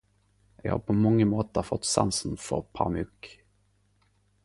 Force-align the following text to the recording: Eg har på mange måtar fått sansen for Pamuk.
Eg 0.63 0.69
har 0.71 0.79
på 0.79 0.93
mange 0.93 1.25
måtar 1.25 1.67
fått 1.69 1.85
sansen 1.91 2.35
for 2.47 2.61
Pamuk. 2.79 3.33